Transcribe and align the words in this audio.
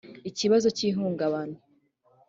ikibazo 0.29 0.67
cy’ 0.77 0.83
ihungabana 0.89 1.57